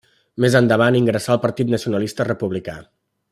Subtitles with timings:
[0.45, 2.79] Més endavant ingressà al Partit Nacionalista Republicà.